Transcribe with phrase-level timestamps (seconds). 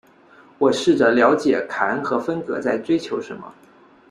[0.57, 3.53] 我试着了解凯恩和芬格在追求什么。